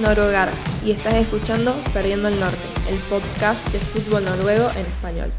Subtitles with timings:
[0.00, 0.52] Noruegara
[0.84, 2.58] y estás escuchando Perdiendo el Norte,
[2.88, 5.32] el podcast de fútbol noruego en español.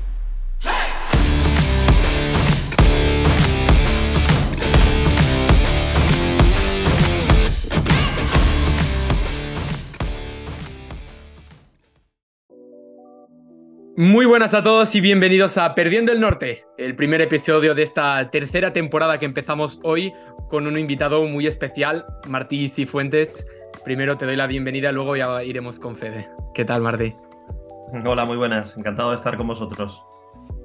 [13.97, 18.29] Muy buenas a todos y bienvenidos a Perdiendo el Norte, el primer episodio de esta
[18.29, 20.11] tercera temporada que empezamos hoy
[20.49, 23.47] con un invitado muy especial, Martí Cifuentes.
[23.83, 26.29] Primero te doy la bienvenida, luego ya iremos con Fede.
[26.53, 27.13] ¿Qué tal, Martí?
[28.05, 28.77] Hola, muy buenas.
[28.77, 30.03] Encantado de estar con vosotros.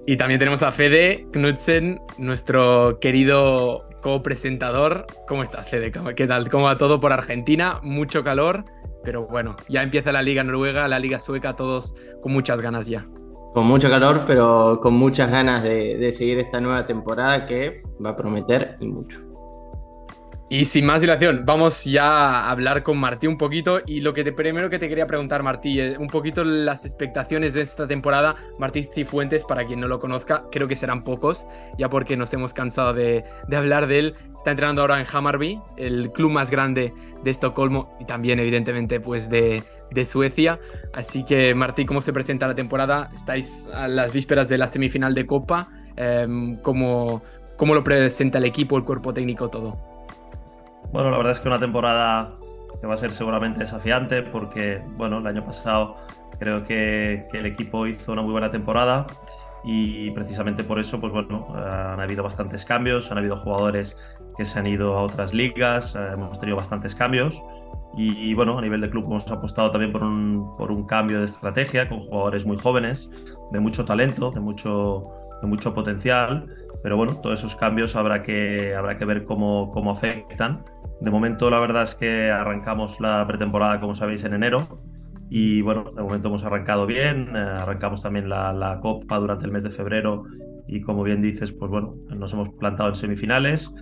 [0.07, 5.07] Y también tenemos a Fede Knudsen, nuestro querido copresentador.
[5.29, 5.93] ¿Cómo estás, Fede?
[6.17, 6.49] ¿Qué tal?
[6.49, 7.81] ¿Cómo va todo por Argentina?
[7.83, 8.65] Mucho calor,
[9.05, 13.07] pero bueno, ya empieza la Liga Noruega, la Liga Sueca, todos con muchas ganas ya.
[13.55, 18.17] Con mucho calor, pero con muchas ganas de, seguir esta nueva temporada que va a
[18.17, 19.21] prometer y mucho.
[20.53, 23.83] Y sin más dilación, vamos ya a hablar con Martí un poquito.
[23.87, 27.61] Y lo que primero que te quería preguntar, Martí, es un poquito las expectaciones de
[27.61, 28.35] esta temporada.
[28.59, 31.47] Martí Cifuentes, para quien no lo conozca, creo que serán pocos,
[31.79, 34.15] ya porque nos hemos cansado de, de hablar de él.
[34.37, 39.31] Está entrenando ahora en Hammarby, el club más grande de Estocolmo y también, evidentemente, pues
[39.31, 39.63] de,
[39.93, 40.59] de Suecia.
[40.93, 43.09] Así que, Martí, ¿cómo se presenta la temporada?
[43.15, 45.69] Estáis a las vísperas de la semifinal de Copa.
[45.95, 47.23] Em, ¿cómo,
[47.57, 49.90] ¿Cómo lo presenta el equipo, el cuerpo técnico, todo?
[50.93, 52.33] Bueno, la verdad es que una temporada
[52.81, 55.97] que va a ser seguramente desafiante porque, bueno, el año pasado
[56.39, 59.07] creo que, el equipo hizo una muy buena temporada
[59.63, 63.97] y precisamente por eso, pues bueno, han habido bastantes cambios, han habido jugadores
[64.37, 67.43] que se han ido a otras ligas, eh, hemos tenido bastantes cambios
[67.97, 71.27] y, bueno, a nivel de club hemos apostado también por un, por un cambio de
[71.27, 73.11] estrategia con jugadores muy jóvenes,
[73.51, 76.47] de mucho talento, de mucho, de mucho potencial,
[76.83, 80.65] pero bueno, todos esos cambios habrá que, habrá que ver cómo, cómo afectan
[81.01, 84.83] de momento, la verdad es que arrancamos la pretemporada, como sabéis, en enero.
[85.31, 87.35] Y bueno, de momento hemos arrancado bien.
[87.35, 90.25] Eh, arrancamos también la, Copa durante el mes de febrero.
[90.69, 93.73] Y como bien dices, pues bueno, nos hemos plantado en semifinales.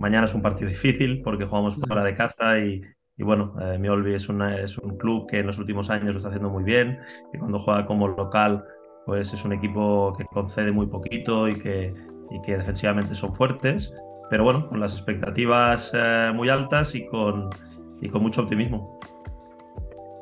[0.00, 2.82] Mañana es un partido difícil porque jugamos fuera de casa y,
[3.18, 6.50] bueno, eh, Miolvi es, es un club que en los últimos años lo está haciendo
[6.50, 6.98] muy bien.
[7.32, 8.64] Y cuando juega como local,
[9.06, 11.94] pues es un equipo que concede muy poquito y que,
[12.30, 13.92] y que defensivamente son fuertes
[14.30, 17.50] pero bueno, con las expectativas eh, muy altas y con,
[18.00, 18.98] y con mucho optimismo.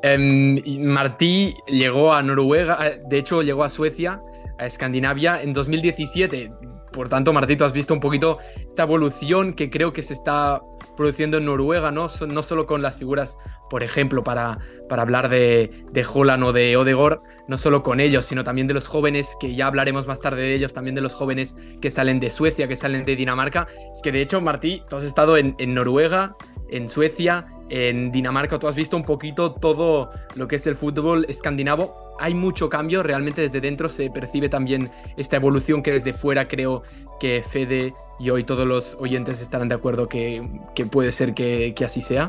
[0.01, 4.21] Em, Martí llegó a Noruega, eh, de hecho llegó a Suecia,
[4.59, 6.51] a Escandinavia en 2017.
[6.91, 10.61] Por tanto, Martí, tú has visto un poquito esta evolución que creo que se está
[10.95, 12.09] produciendo en Noruega, ¿no?
[12.09, 13.39] Solo con las figuras,
[13.69, 14.59] por ejemplo, para,
[14.89, 18.73] para hablar de, de Holland o de Odegor, no solo con ellos, sino también de
[18.73, 22.19] los jóvenes, que ya hablaremos más tarde de ellos, también de los jóvenes que salen
[22.19, 23.67] de Suecia, que salen de Dinamarca.
[23.91, 26.35] Es que de hecho, Martí, tú has estado en, Noruega,
[26.69, 31.25] en Suecia, en Dinamarca, tú has visto un poquito todo lo que es el fútbol
[31.27, 32.02] escandinavo.
[32.19, 36.83] Hay mucho cambio, realmente desde dentro se percibe también esta evolución que desde fuera creo
[37.19, 40.43] que Fede y hoy todos los oyentes estarán de acuerdo que,
[40.91, 42.27] puede ser que, que así sea.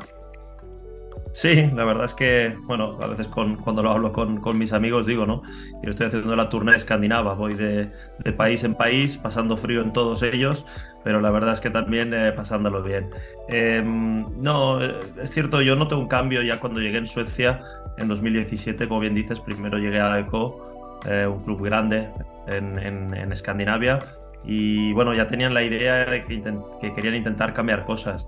[1.35, 5.05] Sí, la verdad es que, bueno, a veces con, cuando lo hablo con, mis amigos
[5.05, 5.43] digo, ¿no?
[5.83, 7.91] Yo estoy haciendo la tournée escandinava, voy de,
[8.37, 10.65] país en país, pasando frío en todos ellos,
[11.05, 13.11] pero la verdad es que también eh, pasándolo bien.
[13.49, 17.61] Em, no, es cierto, yo noté un cambio ya cuando llegué en Suecia
[17.99, 22.09] en 2017, como bien dices, primero llegué a ECO, eh, un club grande
[22.49, 23.99] en, en, Escandinavia,
[24.45, 26.43] y bueno, ya tenían la idea de que,
[26.81, 28.27] que querían intentar cambiar cosas.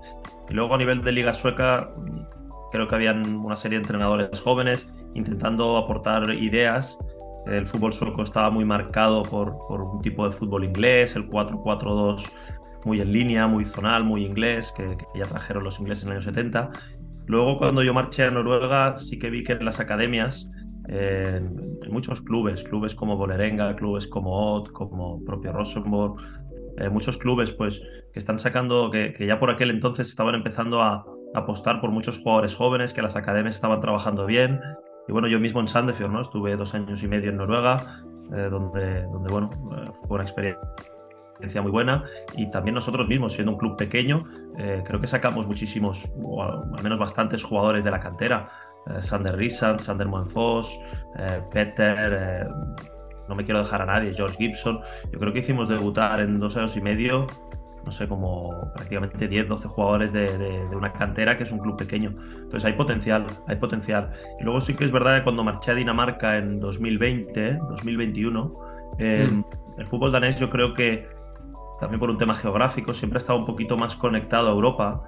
[0.49, 1.89] Y luego a nivel de liga sueca
[2.71, 6.97] Creo que habían una serie de entrenadores jóvenes intentando aportar ideas.
[7.45, 9.49] El fútbol sueco estaba muy marcado por,
[9.81, 12.29] un tipo de fútbol inglés, el 4-4-2
[12.85, 16.25] muy en línea, muy zonal, muy inglés, que, ya trajeron los ingleses en los años
[16.25, 16.69] 70.
[17.25, 20.47] Luego, cuando yo marché a Noruega, sí que vi que en las academias,
[20.87, 26.15] en, muchos clubes, clubes como Bolerenga, clubes como Ott, como propio Rosenborg,
[26.77, 27.81] eh, muchos clubes pues
[28.13, 32.55] que están sacando, que, ya por aquel entonces estaban empezando a, apostar por muchos jugadores
[32.55, 34.59] jóvenes, que las academias estaban trabajando bien.
[35.07, 36.21] Y bueno, yo mismo en Sandefjord, ¿no?
[36.21, 37.77] Estuve dos años y medio en Noruega,
[38.33, 40.59] eh, donde, donde, bueno, eh, fue una experiencia
[41.61, 42.03] muy buena.
[42.35, 44.25] Y también nosotros mismos, siendo un club pequeño,
[44.57, 48.49] eh, creo que sacamos muchísimos, o al menos bastantes jugadores de la cantera.
[48.99, 50.79] Sander Risan, Sander Moenfos,
[51.51, 52.47] Peter,
[53.27, 54.79] no me quiero dejar a nadie, George Gibson.
[55.11, 57.27] Yo creo que hicimos debutar en dos años y medio
[57.87, 60.27] no sé, como prácticamente 10, 12 jugadores de,
[60.75, 62.13] una cantera que es un club pequeño.
[62.35, 64.11] Entonces hay potencial, hay potencial.
[64.39, 68.53] Y luego sí que es verdad que cuando marché a Dinamarca en 2020, 2021,
[68.99, 69.45] em, mm.
[69.77, 71.07] el fútbol danés yo creo que
[71.79, 75.03] también por un tema geográfico, siempre ha estado un poquito más conectado a Europa.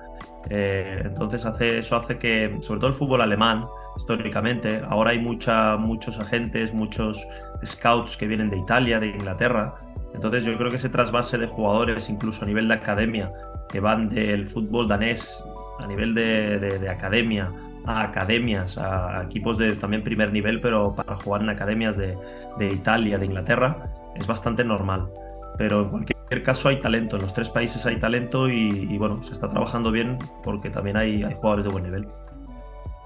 [0.49, 3.65] Eh, entonces hace, eso hace que, sobre todo el fútbol alemán,
[3.97, 7.27] históricamente, ahora hay mucha, muchos agentes, muchos
[7.65, 9.75] scouts que vienen de Italia, de Inglaterra.
[10.13, 13.31] Entonces yo creo que ese trasvase de jugadores, incluso a nivel de academia,
[13.69, 15.43] que van del fútbol danés
[15.79, 17.51] a nivel de, academia
[17.85, 22.17] a academias, a equipos de también primer nivel, pero para jugar en academias de,
[22.59, 25.09] de Italia, de Inglaterra, es bastante normal.
[25.57, 29.33] Pero en cualquier caso hay talento, en los tres países hay talento y, bueno, se
[29.33, 32.07] está trabajando bien porque también hay, hay jugadores de buen nivel.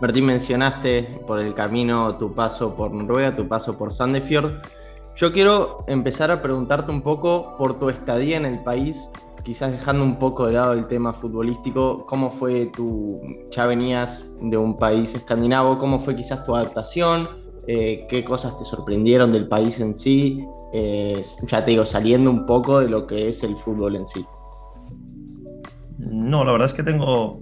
[0.02, 4.62] Martín, mencionaste por el camino tu paso por Noruega, tu paso por Sandefjord.
[5.16, 9.10] Yo quiero empezar a preguntarte un poco por tu estadía en el país,
[9.44, 13.22] quizás dejando un poco de lado el tema futbolístico, ¿cómo fue tu,
[13.52, 17.30] ya venías de un país escandinavo, cómo fue quizás tu adaptación?
[17.68, 20.46] Eh, ¿Qué cosas te sorprendieron del país en sí?
[20.74, 24.26] Eh, ya te digo, saliendo un poco de lo que es el fútbol en sí.
[26.00, 27.42] No, la verdad es que tengo,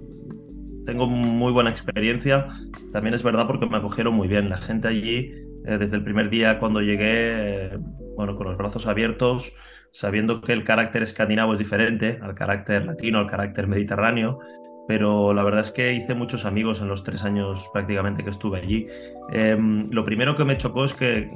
[0.84, 2.46] tengo muy buena experiencia.
[2.92, 4.50] También es verdad porque me acogieron muy bien.
[4.50, 5.32] La gente allí,
[5.64, 7.78] eh, desde el primer día cuando llegué, eh,
[8.16, 9.54] bueno, con los brazos abiertos,
[9.92, 14.40] sabiendo que el carácter escandinavo es diferente al carácter latino, al carácter mediterráneo,
[14.88, 18.58] pero la verdad es que hice muchos amigos en los tres años prácticamente que estuve
[18.58, 18.86] allí.
[19.32, 21.30] Em, lo primero que me chocó es que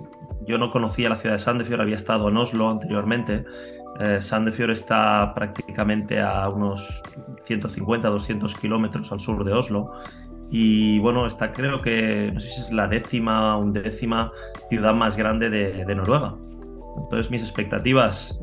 [0.46, 3.44] yo no conocía la ciudad de Sandefjord, había estado en Oslo anteriormente.
[4.00, 7.02] Eh, Sandefjord está prácticamente a unos
[7.44, 9.92] 150, 200 kilómetros al sur de Oslo.
[10.50, 14.32] Y bueno, está creo que, no sé si es la décima o undécima
[14.68, 16.34] ciudad más grande de, de Noruega.
[16.96, 18.40] Entonces mis expectativas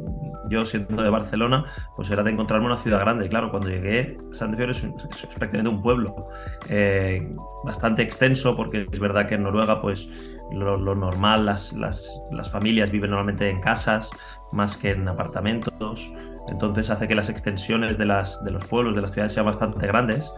[0.54, 1.66] yo siendo de Barcelona,
[1.96, 3.28] pues era de encontrarme una ciudad grande.
[3.28, 6.26] Claro, cuando llegué, Sandefjord es, es, prácticamente un pueblo
[6.70, 10.10] eh, bastante extenso, porque es verdad que en Noruega, pues
[10.52, 14.10] lo, normal, las, las, las, familias viven normalmente en casas
[14.52, 16.12] más que en apartamentos.
[16.48, 19.86] Entonces hace que las extensiones de, las, de los pueblos, de las ciudades sean bastante
[19.88, 20.32] grandes,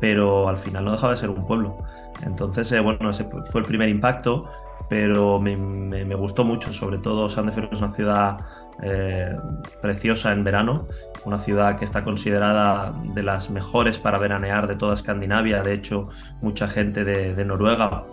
[0.00, 1.76] pero al final no dejaba de ser un pueblo.
[2.24, 4.50] Entonces, eh, bueno, ese fue el primer impacto,
[4.88, 8.38] pero me, me, me gustó mucho, sobre todo Sandefjord es una ciudad
[8.82, 9.34] eh,
[9.80, 10.86] preciosa en verano,
[11.24, 15.62] una ciudad que está considerada de las mejores para veranear de toda Escandinavia.
[15.62, 16.10] De hecho,
[16.42, 18.04] mucha gente de, Noruega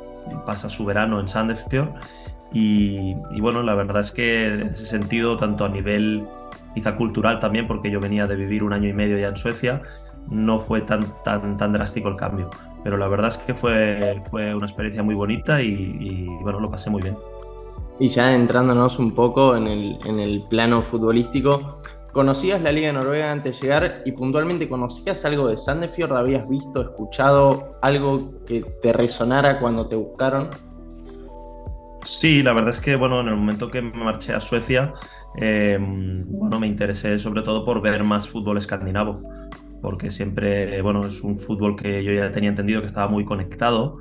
[0.46, 1.90] pasa su verano en Sandefjord.
[2.54, 6.24] Y, bueno, la verdad es que en ese sentido, tanto a nivel
[6.74, 9.82] quizá cultural también, porque yo venía de vivir un año y medio ya en Suecia,
[10.30, 12.50] no fue tan, tan, tan drástico el cambio.
[12.84, 16.70] Pero la verdad es que fue, fue una experiencia muy bonita y, y bueno, lo
[16.70, 17.16] pasé muy bien.
[18.00, 21.80] Y ya entrándonos un poco en el, plano futbolístico,
[22.12, 26.18] ¿conocías la Liga Noruega antes de llegar y puntualmente conocías algo de Sandefjord?
[26.18, 30.50] ¿Habías visto, escuchado algo que te resonara cuando te buscaron?
[32.04, 34.94] Sí, la verdad es que bueno, en el momento que me marché a Suecia,
[35.36, 39.22] em, bueno, me interesé sobre todo por ver más fútbol escandinavo,
[39.82, 44.00] porque siempre, bueno, es un fútbol que yo ya tenía entendido que estaba muy conectado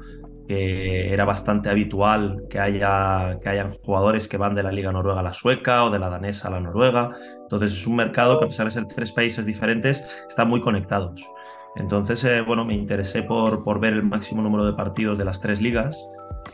[0.52, 5.20] que era bastante habitual que haya que hayan jugadores que van de la liga noruega
[5.20, 7.12] a la sueca o de la danesa a la noruega.
[7.42, 11.24] Entonces es un mercado que a pesar de ser tres países diferentes están muy conectados.
[11.76, 15.40] Entonces, eh, bueno, me interesé por, por ver el máximo número de partidos de las
[15.40, 15.96] tres ligas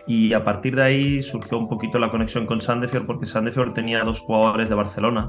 [0.06, 4.04] y a partir de ahí surgió un poquito la conexión con Sandefjord porque Sandefjord tenía
[4.04, 5.28] dos jugadores de Barcelona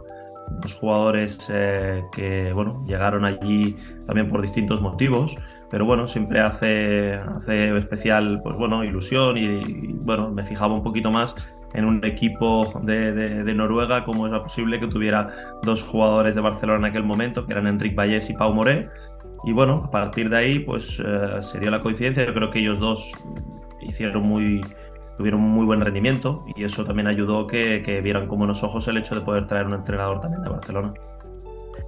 [0.62, 5.38] dos jugadores eh, que bueno, llegaron allí también por distintos motivos,
[5.70, 11.12] pero bueno, siempre hace, hace especial pues bueno, ilusión y, bueno, me fijaba un poquito
[11.12, 11.36] más
[11.74, 16.88] en un equipo de, de, Noruega, cómo era posible que tuviera dos jugadores de Barcelona
[16.88, 18.90] en aquel momento, que eran Enric Vallés y Pau Moré.
[19.46, 22.26] Y bueno, a partir de ahí, pues eh, se dio la coincidencia.
[22.26, 23.12] Yo creo que ellos dos
[23.82, 24.62] hicieron muy,
[25.20, 28.96] tuvieron muy buen rendimiento y eso también ayudó que, que vieran con buenos ojos el
[28.96, 30.94] hecho de poder traer un entrenador también de Barcelona.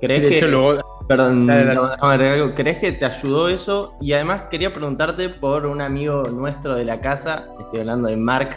[0.02, 0.82] ¿Crees que, luego...
[1.08, 1.48] Perdón,
[2.54, 3.94] ¿crees que te ayudó eso?
[4.02, 8.50] Y además quería preguntarte por un amigo nuestro de la casa, estoy hablando de Mark,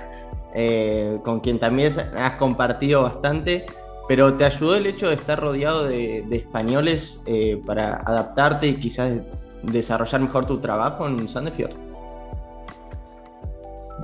[0.56, 3.66] eh, con quien también has compartido bastante,
[4.08, 9.20] pero ¿te ayudó el hecho de estar rodeado de, españoles eh, para adaptarte y quizás
[9.62, 11.83] desarrollar mejor tu trabajo en Sandefjord?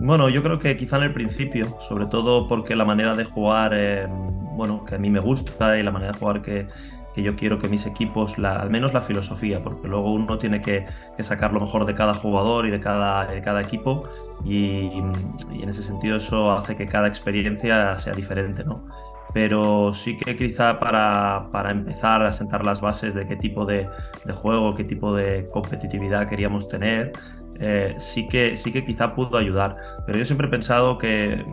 [0.00, 3.72] Bueno, yo creo que quizá en el principio, sobre todo porque la manera de jugar,
[3.74, 6.68] eh, bueno, que a mí me gusta y la manera de jugar que,
[7.14, 10.62] que yo quiero que mis equipos, la, al menos la filosofía, porque luego uno tiene
[10.62, 10.86] que,
[11.18, 14.08] que, sacar lo mejor de cada jugador y de cada, de cada equipo
[14.42, 18.86] y, y, en ese sentido eso hace que cada experiencia sea diferente, ¿no?
[19.34, 23.86] Pero sí que quizá para, para empezar a sentar las bases de qué tipo de,
[24.24, 27.12] de juego, qué tipo de competitividad queríamos tener,
[27.60, 29.76] eh, sí, que, sí que quizá pudo ayudar.
[30.06, 31.44] Pero yo siempre he pensado que,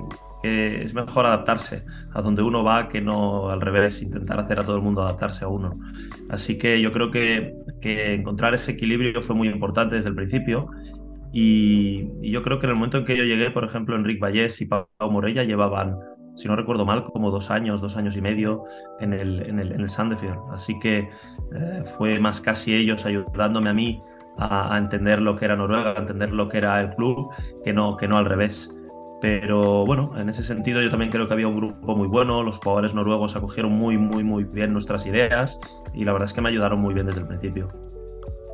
[0.44, 1.84] es mejor adaptarse
[2.14, 5.44] a donde uno va que no al revés, intentar hacer a todo el mundo adaptarse
[5.44, 5.74] a uno.
[6.30, 10.70] Así que yo creo que, que encontrar ese equilibrio fue muy importante desde el principio
[11.34, 14.62] y, yo creo que en el momento en que yo llegué, por ejemplo, Enrique Vallés
[14.62, 15.98] y Pau Morella llevaban,
[16.36, 18.64] si no recuerdo mal, como dos años, dos años y medio
[19.00, 19.88] en el, en el, en el.
[20.52, 21.10] Así que
[21.56, 24.00] eh, fue más casi ellos ayudándome a mí
[24.38, 27.30] a, entender lo que era Noruega, a entender lo que era el club,
[27.64, 28.74] que no, que no al revés.
[29.20, 32.60] Pero bueno, en ese sentido yo también creo que había un grupo muy bueno, los
[32.60, 35.60] jugadores noruegos acogieron muy, muy, muy bien nuestras ideas
[35.94, 37.68] y la verdad es que me ayudaron muy bien desde el principio.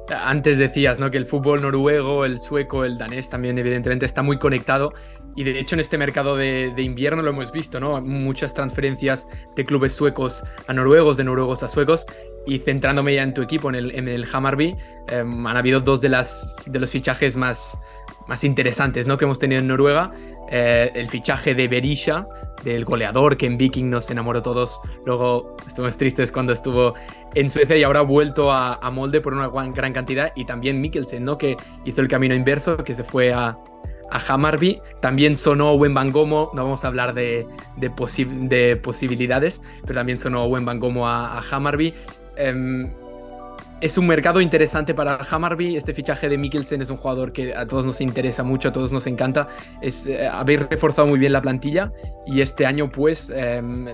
[0.10, 1.12] Antes decías ¿no?
[1.12, 4.94] que el fútbol noruego, el sueco, el danés también evidentemente está muy conectado
[5.36, 8.02] y de hecho en este mercado de, invierno lo hemos visto, ¿no?
[8.02, 12.06] muchas transferencias de clubes suecos a noruegos, de noruegos a suecos
[12.46, 14.76] y centrándome ya en tu equipo, en el, en el Hammarby,
[15.10, 17.80] em, han habido dos de, las, de los fichajes más,
[18.28, 19.18] más interesantes ¿no?
[19.18, 20.12] que hemos tenido en Noruega.
[20.50, 22.28] Eh, el fichaje de Berisha,
[22.64, 24.82] del goleador que en Viking nos enamoró todos.
[25.06, 26.94] Luego estuvimos tristes cuando estuvo
[27.34, 30.32] en Suecia y ahora ha vuelto a, Molde por una gran, cantidad.
[30.36, 31.38] Y también Mikkelsen, ¿no?
[31.38, 33.58] que hizo el camino inverso, que se fue a,
[34.12, 34.82] a Hammarby.
[35.02, 37.48] También sonó Owen Bangomo, no vamos a hablar de,
[37.78, 37.92] de,
[38.48, 41.94] de posibilidades, pero también sonó Owen Bangomo a, a Hammarby.
[42.36, 42.92] Em,
[43.84, 45.76] es un mercado interesante para Hammarby.
[45.76, 48.94] Este fichaje de Mikkelsen es un jugador que a todos nos interesa mucho, a todos
[48.94, 49.50] nos encanta.
[49.82, 51.92] Eh, habéis reforzado muy bien la plantilla
[52.26, 53.86] y este año, pues, em,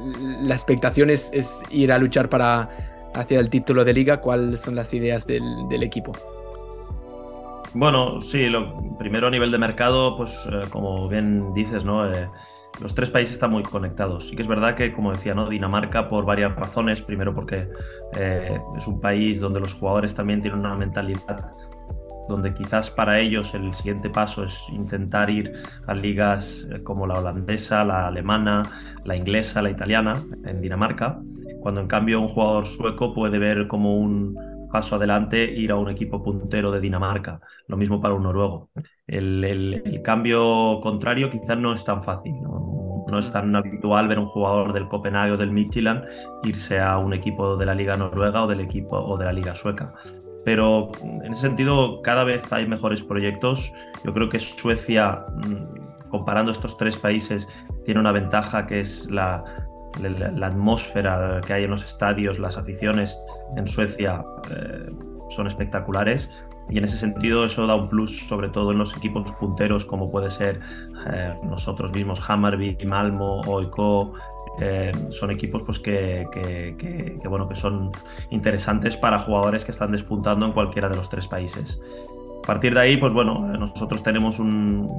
[0.47, 1.31] la expectación es,
[1.71, 2.69] ir a luchar para
[3.15, 4.21] hacia el título de liga.
[4.21, 6.11] ¿Cuáles son las ideas del, equipo?
[7.73, 12.05] Bueno, sí, lo primero a nivel de mercado, pues eh, como bien dices, ¿no?
[12.81, 14.27] Los tres países están muy conectados.
[14.27, 15.49] Sí que es verdad que, como decía, ¿no?
[15.49, 17.01] Dinamarca por varias razones.
[17.01, 17.69] Primero porque
[18.17, 21.53] eh, es un país donde los jugadores también tienen una mentalidad
[22.29, 25.51] donde quizás para ellos el siguiente paso es intentar ir
[25.87, 28.61] a ligas eh, como la holandesa, la alemana,
[29.03, 30.13] la inglesa, la italiana
[30.45, 31.19] en Dinamarca,
[31.59, 34.37] cuando en cambio un jugador sueco puede ver como un
[34.71, 38.69] paso adelante ir a un equipo puntero de Dinamarca, lo mismo para un noruego.
[39.07, 43.17] El, cambio contrario quizás no es tan fácil, ¿no?
[43.17, 46.05] es tan habitual ver un jugador del Copenhague o del Midtjylland
[46.43, 49.55] irse a un equipo de la liga noruega o del equipo o de la liga
[49.55, 49.93] sueca.
[50.45, 53.73] Pero en ese sentido cada vez hay mejores proyectos.
[54.05, 57.47] Yo creo que Suecia, mm, comparando estos tres países,
[57.83, 59.43] tiene una ventaja que es la,
[60.01, 63.17] la, atmósfera que hay en los estadios, las aficiones
[63.55, 64.89] en Suecia eh,
[65.29, 66.29] son espectaculares
[66.69, 70.11] y en ese sentido eso da un plus sobre todo en los equipos punteros como
[70.11, 70.59] puede ser
[71.11, 74.13] eh, nosotros mismos, Hammarby, Malmo, Oiko,
[74.61, 77.91] eh, son equipos pues, que, que, bueno, que son
[78.29, 81.81] interesantes para jugadores que están despuntando en cualquiera de los tres países.
[82.49, 84.89] A partir de ahí, pues bueno, nosotros tenemos un,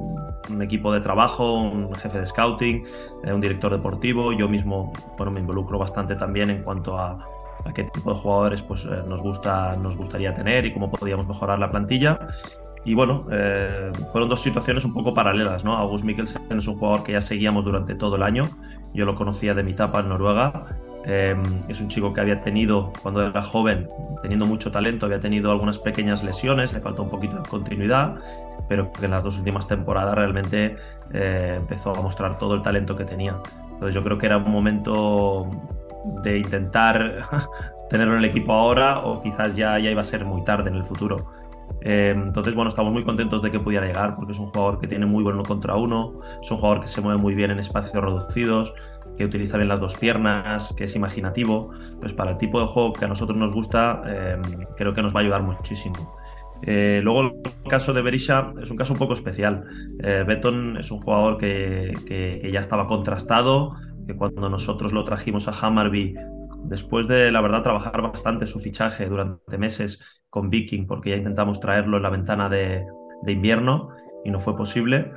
[0.60, 2.84] equipo de trabajo, un jefe de scouting,
[3.24, 4.32] eh, un director deportivo.
[4.32, 7.18] Yo mismo, bueno, me involucro bastante también en cuanto a,
[7.74, 11.58] qué tipo de jugadores pues, eh, nos, gusta, nos gustaría tener y cómo podríamos mejorar
[11.58, 12.20] la plantilla.
[12.84, 15.76] Y bueno, eh, fueron dos situaciones un poco paralelas, ¿no?
[15.76, 18.44] August Mikkelsen es un jugador que ya seguíamos durante todo el año.
[18.94, 20.66] Yo lo conocía de mi etapa en Noruega
[21.04, 23.88] Em, es un chico que había tenido, cuando era joven,
[24.22, 28.16] teniendo mucho talento, había tenido algunas pequeñas lesiones, le faltó un poquito de continuidad,
[28.68, 30.76] pero que en las dos últimas temporadas realmente
[31.12, 33.36] eh, empezó a mostrar todo el talento que tenía.
[33.72, 35.48] Entonces yo creo que era un momento
[36.22, 37.28] de intentar
[37.90, 40.76] tenerlo en el equipo ahora o quizás ya, ya iba a ser muy tarde en
[40.76, 41.40] el futuro.
[41.82, 44.86] Em, entonces, bueno, estamos muy contentos de que pudiera llegar porque es un jugador que
[44.86, 48.04] tiene muy bueno contra uno, es un jugador que se mueve muy bien en espacios
[48.04, 48.74] reducidos,
[49.20, 52.94] que utiliza bien las dos piernas, que es imaginativo, pues para el tipo de juego
[52.94, 54.40] que a nosotros nos gusta, em,
[54.78, 56.16] creo que nos va a ayudar muchísimo.
[56.62, 57.32] Eh, luego el
[57.68, 59.64] caso de Berisha es un caso un poco especial.
[60.02, 61.92] Eh, Beton es un jugador que,
[62.50, 66.14] ya estaba contrastado, que cuando nosotros lo trajimos a Hammarby,
[66.64, 71.60] después de la verdad trabajar bastante su fichaje durante meses con Viking, porque ya intentamos
[71.60, 72.86] traerlo en la ventana de
[73.26, 73.90] invierno
[74.24, 75.12] y no fue posible,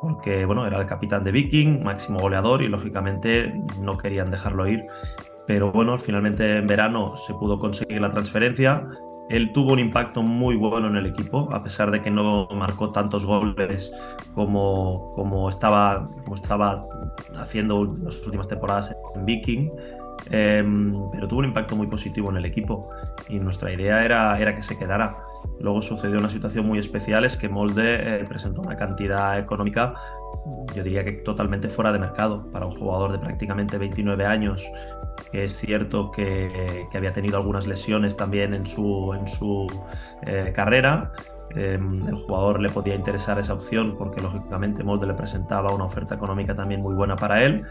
[0.00, 4.86] porque bueno, era el capitán de Viking, máximo goleador y lógicamente no querían dejarlo ir.
[5.46, 8.86] Pero bueno, finalmente en verano se pudo conseguir la transferencia.
[9.28, 12.92] Él tuvo un impacto muy bueno en el equipo, a pesar de que no marcó
[12.92, 13.92] tantos goles
[14.34, 16.86] como, como, estaba, como estaba
[17.36, 19.70] haciendo las últimas temporadas en Viking.
[20.30, 22.90] Em, pero tuvo un impacto muy positivo en el equipo
[23.28, 25.18] y nuestra idea era, era que se quedara.
[25.60, 29.94] Luego sucedió una situación muy especial, es que Molde eh, presentó una cantidad económica,
[30.74, 34.64] yo diría que totalmente fuera de mercado, para un jugador de prácticamente 29 años,
[35.30, 39.66] que es cierto que, había tenido algunas lesiones también en su, en su
[40.26, 41.12] eh, carrera,
[41.54, 46.54] el jugador le podía interesar esa opción porque lógicamente Molde le presentaba una oferta económica
[46.54, 47.64] también muy buena para él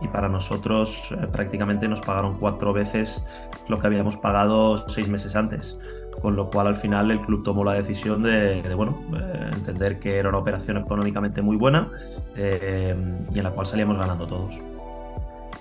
[0.00, 3.22] y para nosotros eh, prácticamente nos pagaron cuatro veces
[3.68, 5.76] lo que habíamos pagado seis meses antes.
[6.22, 10.18] Con lo cual al final el club tomó la decisión de, bueno, eh, entender que
[10.18, 11.88] era una operación económicamente muy buena
[12.36, 12.94] eh,
[13.32, 14.60] y en la cual salíamos ganando todos.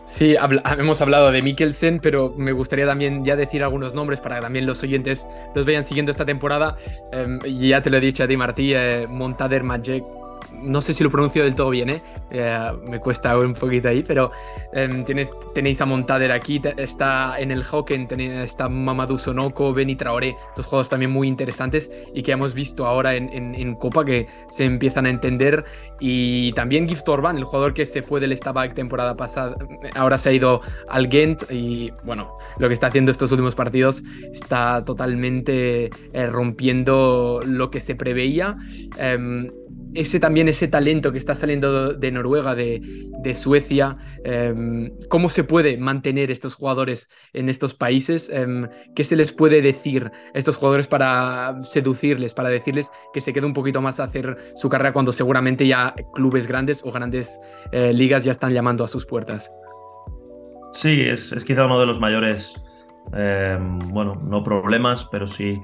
[0.03, 0.35] Sí,
[0.77, 4.65] hemos hablado de Mikkelsen, pero me gustaría también ya decir algunos nombres para que también
[4.65, 6.75] los oyentes los vayan siguiendo esta temporada.
[7.11, 8.73] Em, ya te lo he dicho a ti, Martí,
[9.07, 10.03] Montader Majek
[10.61, 12.01] no sé si lo pronuncio del todo bien, ¿eh?
[12.31, 14.31] eh me cuesta un poquito ahí, pero
[14.73, 20.35] em, tienes, tenéis a Montader aquí, está en el Hocken, está Mamadou Sonoko, Benny Traoré,
[20.55, 23.29] dos juegos también muy interesantes y que hemos visto ahora en,
[23.75, 25.63] Copa que se empiezan a entender.
[25.99, 29.55] Y también Gift Orban, el jugador que se fue del Stabak temporada pasada,
[29.95, 34.03] ahora se ha ido al Ghent y bueno, lo que está haciendo estos últimos partidos
[34.31, 38.57] está totalmente eh, rompiendo lo que se preveía.
[39.93, 45.77] Ese también ese talento que está saliendo de Noruega, de, Suecia, em, cómo se puede
[45.77, 50.87] mantener estos jugadores en estos países, em, qué se les puede decir a estos jugadores
[50.87, 55.11] para seducirles, para decirles que se quede un poquito más a hacer su carrera cuando
[55.11, 57.39] seguramente ya clubes grandes o grandes
[57.71, 59.51] eh, ligas ya están llamando a sus puertas.
[60.71, 62.61] Sí, es, es quizá uno de los mayores,
[63.13, 65.59] em, bueno, no problemas, pero sí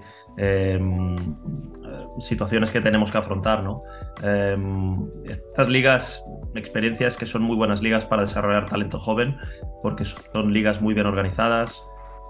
[2.20, 3.64] situaciones que tenemos que afrontar.
[3.64, 3.84] ¿no?
[4.24, 6.24] Em, estas ligas,
[6.56, 9.38] experiencias que son muy buenas ligas para desarrollar talento joven,
[9.82, 11.84] porque son ligas muy bien organizadas,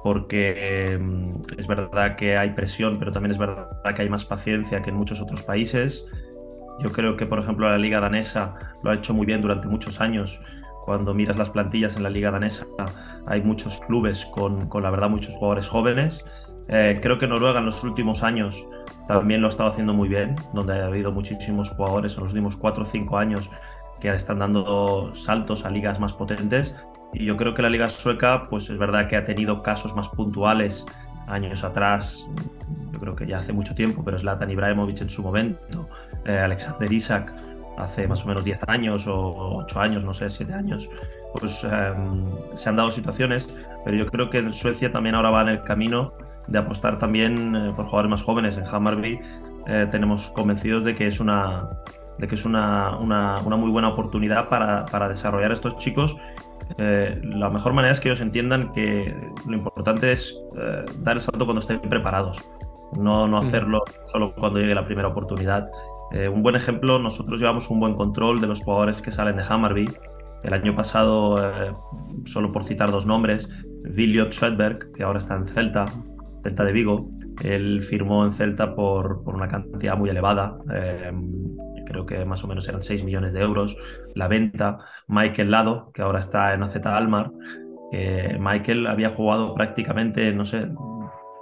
[0.03, 4.81] porque em, es verdad que hay presión, pero también es verdad que hay más paciencia
[4.81, 6.05] que en muchos otros países.
[6.79, 10.01] Yo creo que, por ejemplo, la liga danesa lo ha hecho muy bien durante muchos
[10.01, 10.41] años.
[10.83, 12.67] Cuando miras las plantillas en la liga danesa,
[13.25, 16.23] hay muchos clubes con, con la verdad, muchos jugadores jóvenes.
[16.67, 18.65] Eh, creo que Noruega en los últimos años
[19.07, 22.55] también lo ha estado haciendo muy bien, donde ha habido muchísimos jugadores en los últimos
[22.55, 23.51] 4 o 5 años
[23.99, 26.75] que están dando saltos a ligas más potentes.
[27.13, 30.09] Y yo creo que la liga sueca, pues es verdad que ha tenido casos más
[30.09, 30.85] puntuales
[31.27, 32.27] años atrás,
[32.91, 35.89] yo creo que ya hace mucho tiempo, pero Zlatan Ibrahimovic en su momento,
[36.25, 37.33] eh, Alexander Isak
[37.77, 40.89] hace más o menos 10 años o 8 años, no sé, 7 años,
[41.33, 45.41] pues em, se han dado situaciones, pero yo creo que en Suecia también ahora va
[45.41, 46.13] en el camino
[46.47, 48.57] de apostar también eh, por jugadores más jóvenes.
[48.57, 49.19] En Hammarby
[49.67, 51.69] eh, tenemos convencidos de que es una,
[52.17, 56.15] de que es una, una, una muy buena oportunidad para, para desarrollar a estos chicos.
[56.77, 59.15] Eh, la mejor manera es que ellos entiendan que
[59.47, 60.35] lo importante es
[60.99, 62.43] dar el salto cuando estén preparados,
[62.97, 65.69] no, no hacerlo solo cuando llegue la primera oportunidad.
[66.33, 69.85] un buen ejemplo, nosotros llevamos un buen control de los jugadores que salen de Hammarby.
[70.43, 71.35] El año pasado,
[72.25, 73.47] solo por citar dos nombres,
[73.83, 75.85] Viliot Schwedberg, que ahora está en Celta,
[76.45, 77.09] Celta de Vigo.
[77.43, 82.47] Él firmó en Celta por, por una cantidad muy elevada, em, creo que más o
[82.47, 83.77] menos eran 6 millones de euros
[84.15, 84.77] la venta.
[85.07, 87.31] Michael Lado, que ahora está en AZ Almar.
[88.39, 90.67] Michael había jugado prácticamente, no sé,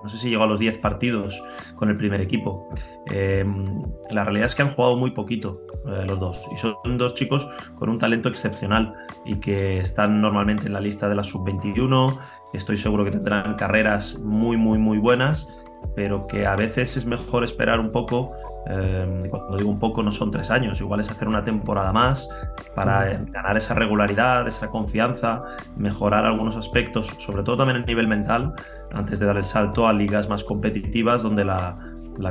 [0.03, 1.41] no sé si llegó a los 10 partidos
[1.75, 2.69] con el primer equipo.
[3.11, 3.65] Em,
[4.09, 7.47] la realidad es que han jugado muy poquito eh, los dos y son dos chicos
[7.75, 8.93] con un talento excepcional
[9.25, 12.19] y que están normalmente en la lista de la sub-21.
[12.53, 15.47] Estoy seguro que tendrán carreras muy, muy, muy buenas
[15.95, 18.31] pero que a veces es mejor esperar un poco,
[18.67, 22.29] eh, cuando digo un poco no son tres años, igual es hacer una temporada más
[22.75, 25.43] para ganar esa regularidad, esa confianza,
[25.75, 28.53] mejorar algunos aspectos, sobre todo también a nivel mental,
[28.93, 31.77] antes de dar el salto a ligas más competitivas donde la,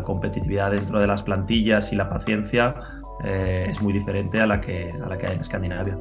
[0.05, 2.75] competitividad dentro de las plantillas y la paciencia
[3.25, 5.99] eh, es muy diferente a la que, a la que hay en Escandinavia.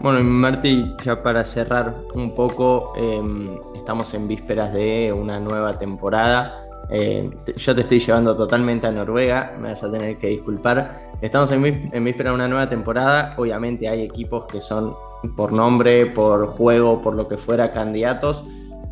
[0.00, 6.64] Bueno, Marti, ya para cerrar un poco, em, estamos en vísperas de una nueva temporada.
[6.90, 11.10] Eh, yo te estoy llevando totalmente a Noruega, me vas a tener que disculpar.
[11.20, 13.34] Estamos en, en vísperas de una nueva temporada.
[13.38, 14.94] Obviamente hay equipos que son
[15.36, 18.44] por nombre, por juego, por lo que fuera, candidatos.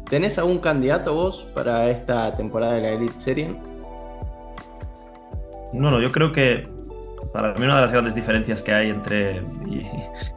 [0.09, 3.57] ¿Tenés algún candidato vos para esta temporada de la Elite Serie?
[5.73, 6.69] Bueno, yo creo que
[7.33, 9.83] para mí una de las grandes diferencias que hay entre, y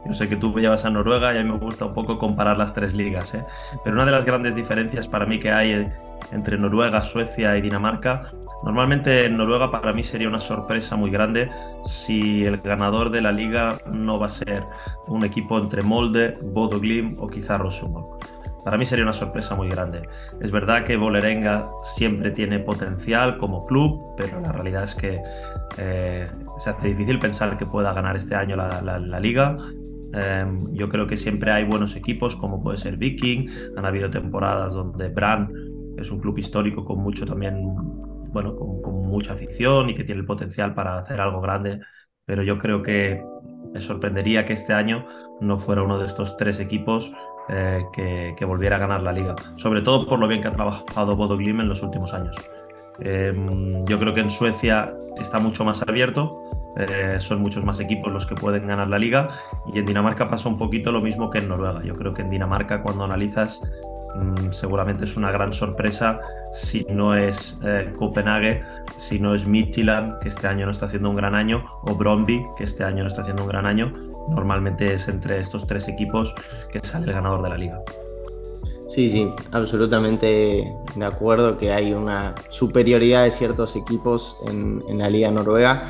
[0.06, 2.56] yo sé que tú llevas a Noruega y a mí me gusta un poco comparar
[2.56, 3.44] las tres ligas, ¿eh?
[3.84, 5.90] pero una de las grandes diferencias para mí que hay
[6.32, 8.32] entre Noruega, Suecia y Dinamarca,
[8.64, 11.50] normalmente en Noruega para mí sería una sorpresa muy grande
[11.84, 14.64] si el ganador de la liga no va a ser
[15.06, 18.35] un equipo entre Molde, Bodo Glim o quizá Rosenborg
[18.66, 20.02] para mí sería una sorpresa muy grande.
[20.40, 25.20] Es verdad que Bolerenga siempre tiene potencial como club, pero la realidad es que
[25.78, 29.56] eh, se hace difícil pensar que pueda ganar este año la, liga.
[30.12, 33.48] Em, yo creo que siempre hay buenos equipos, como puede ser Viking.
[33.76, 35.48] Han habido temporadas donde Bran
[35.96, 37.72] es un club histórico con mucho también
[38.32, 41.78] bueno, con, mucha afición y que tiene el potencial para hacer algo grande,
[42.24, 43.22] pero yo creo que
[43.72, 45.06] me sorprendería que este año
[45.40, 47.14] no fuera uno de estos tres equipos
[47.48, 51.16] eh, que, volviera a ganar la liga, sobre todo por lo bien que ha trabajado
[51.16, 52.36] Bodo Glim en los últimos años.
[52.98, 56.42] Em, yo creo que en Suecia está mucho más abierto,
[56.76, 59.28] eh, son muchos más equipos los que pueden ganar la liga
[59.72, 61.82] y en Dinamarca pasa un poquito lo mismo que en Noruega.
[61.82, 63.62] Yo creo que en Dinamarca cuando analizas
[64.14, 66.20] mm, seguramente es una gran sorpresa
[66.52, 68.62] si no es eh, Copenhague,
[68.96, 72.42] si no es Midtjylland, que este año no está haciendo un gran año, o Bromby,
[72.56, 73.92] que este año no está haciendo un gran año.
[74.28, 76.34] Normalmente es entre estos tres equipos
[76.72, 77.82] que sale el ganador de la liga.
[78.88, 85.10] Sí, sí, absolutamente de acuerdo que hay una superioridad de ciertos equipos en, en la
[85.10, 85.84] Liga Noruega.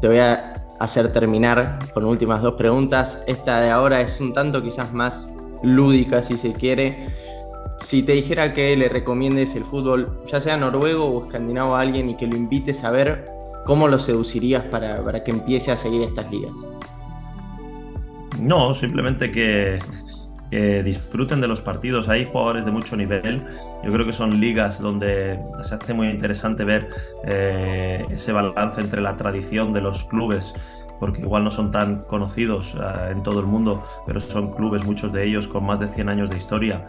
[0.00, 3.22] Te voy a hacer terminar con últimas dos preguntas.
[3.26, 5.28] Esta de ahora es un tanto quizás más
[5.62, 7.08] lúdica, si se quiere.
[7.80, 12.10] Si te dijera que le recomiendes el fútbol, ya sea noruego o escandinavo a alguien
[12.10, 13.26] y que lo invites a ver,
[13.64, 16.56] ¿cómo lo seducirías para, para que empiece a seguir estas ligas?
[18.40, 19.78] No, simplemente que,
[20.84, 22.08] disfruten de los partidos.
[22.08, 23.44] Hay jugadores de mucho nivel.
[23.84, 26.88] Yo creo que son ligas donde se hace muy interesante ver
[27.24, 30.52] eh, ese balance entre la tradición de los clubes
[30.98, 35.12] porque igual no son tan conocidos eh, en todo el mundo, pero son clubes, muchos
[35.12, 36.86] de ellos con más de 100 años de historia,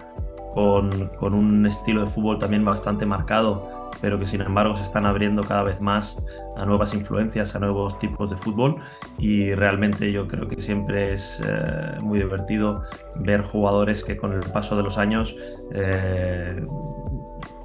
[0.53, 5.05] con, con un estilo de fútbol también bastante marcado pero que sin embargo se están
[5.05, 6.17] abriendo cada vez más
[6.57, 8.77] a nuevas influencias, a nuevos tipos de fútbol.
[9.19, 12.83] Y realmente yo creo que siempre es eh, muy divertido
[13.15, 15.35] ver jugadores que con el paso de los años,
[15.73, 16.65] eh,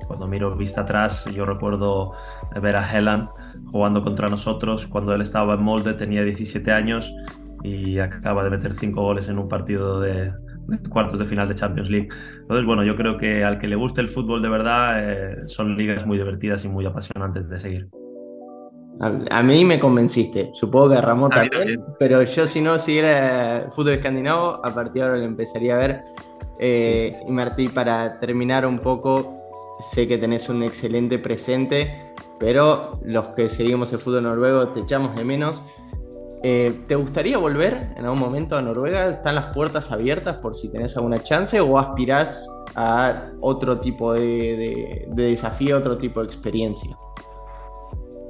[0.06, 2.12] cuando miro vista atrás, yo recuerdo
[2.60, 3.28] ver a Helan
[3.72, 7.14] jugando contra nosotros cuando él estaba en Molde, tenía 17 años
[7.64, 10.32] y acaba de meter 5 goles en un partido de,
[10.90, 12.08] cuartos de final de Champions League.
[12.40, 15.76] Entonces, bueno, yo creo que al que le guste el fútbol de verdad, eh, son
[15.76, 17.88] ligas muy divertidas y muy apasionantes de seguir.
[18.98, 23.92] A, mí me convenciste, supongo que a Ramón también, pero yo si no siguiera fútbol
[23.94, 26.02] escandinavo, a partir de ahora lo empezaría a ver.
[26.58, 29.36] Eh, y Martí, para terminar un poco,
[29.80, 35.14] sé que tenés un excelente presente, pero los que seguimos el fútbol noruego te echamos
[35.14, 35.62] de menos.
[36.48, 39.08] Eh, ¿Te gustaría volver en algún momento a Noruega?
[39.08, 45.08] ¿Están las puertas abiertas por si tenés alguna chance o aspirás a otro tipo de,
[45.08, 46.96] desafío, otro tipo de experiencia?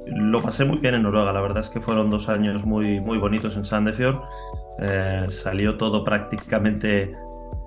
[0.07, 3.19] Lo pasé muy bien en Noruega, la verdad es que fueron dos años muy, muy
[3.19, 4.19] bonitos en Sandefjord.
[4.79, 7.15] Eh, salió todo prácticamente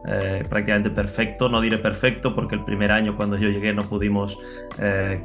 [0.09, 1.49] eh, prácticamente perfecto.
[1.49, 4.37] No diré perfecto porque el primer año cuando yo llegué no pudimos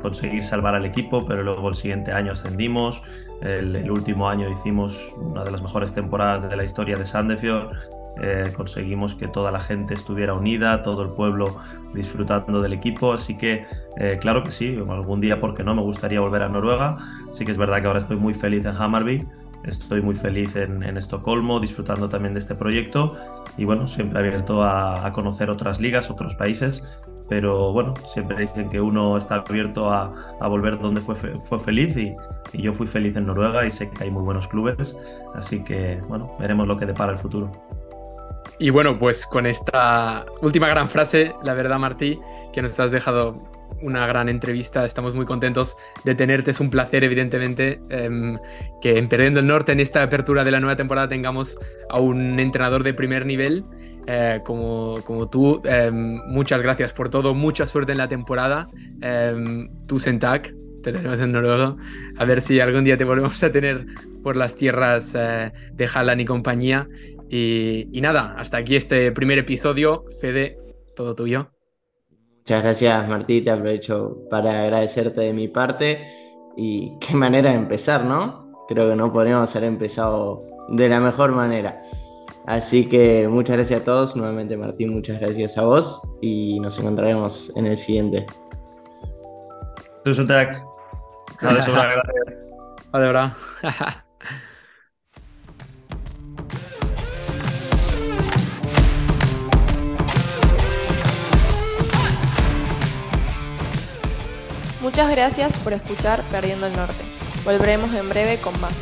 [0.03, 3.01] conseguir salvar al equipo, pero luego el siguiente año ascendimos.
[3.41, 7.75] El, último año hicimos una de las mejores temporadas de la historia de Sandefjord.
[8.21, 11.45] Eh, conseguimos que toda la gente estuviera unida, todo el pueblo
[11.93, 13.65] disfrutando del equipo, así que
[14.19, 16.97] claro que sí, algún día, porque no, me gustaría volver a Noruega.
[17.31, 19.25] Sí que es verdad que ahora estoy muy feliz en Hammarby,
[19.65, 23.17] Estoy muy feliz en, Estocolmo, disfrutando también de este proyecto.
[23.57, 26.83] Y bueno, siempre abierto a, conocer otras ligas, otros países,
[27.29, 32.15] pero bueno, siempre dicen que uno está abierto a, volver donde fue, fue feliz y,
[32.61, 34.95] yo fui feliz en Noruega y sé que hay muy buenos clubes,
[35.33, 37.51] así que bueno, veremos lo que depara el futuro.
[38.57, 42.19] Y bueno, pues con esta última gran frase, la verdad Martí,
[42.53, 43.43] que nos has dejado
[43.81, 44.85] una gran entrevista.
[44.85, 46.51] Estamos muy contentos de tenerte.
[46.51, 48.37] Es un placer, evidentemente, em,
[48.81, 52.39] que en Perdiendo el Norte, en esta apertura de la nueva temporada, tengamos a un
[52.39, 53.65] entrenador de primer nivel
[54.07, 55.61] eh, como, como tú.
[55.65, 57.33] Em, muchas gracias por todo.
[57.33, 58.67] Mucha suerte en la temporada.
[59.01, 61.77] Em, tu Sentak, te tenemos en noruego.
[62.17, 63.85] A ver si algún día te volvemos a tener
[64.23, 66.87] por las tierras eh, de Halland y compañía.
[67.29, 70.05] Y, y nada, hasta aquí este primer episodio.
[70.21, 70.57] Fede,
[70.95, 71.51] todo tuyo.
[72.45, 76.05] Muchas gracias Martí, te aprovecho para agradecerte de mi parte
[76.55, 78.65] y qué manera de empezar, ¿no?
[78.67, 81.81] Creo que no podríamos haber empezado de la mejor manera.
[82.45, 87.51] Así que muchas gracias a todos, nuevamente Martín, muchas gracias a vos y nos encontraremos
[87.55, 88.27] en el siguiente.
[90.03, 90.27] Tusen
[91.39, 91.65] tack.
[104.85, 107.03] Muchas gracias por escuchar Perdiendo el Norte.
[107.43, 108.75] Volveremos en breve con más.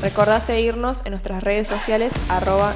[0.00, 2.72] Recordá seguirnos en nuestras redes sociales arroba